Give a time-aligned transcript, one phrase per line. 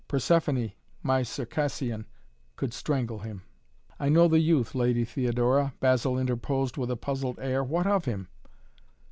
[0.09, 0.73] Persephoné,
[1.03, 2.07] my Circassian,
[2.55, 3.43] could strangle him."
[3.99, 7.63] "I know the youth, Lady Theodora," Basil interposed with a puzzled air.
[7.63, 8.27] "What of him?"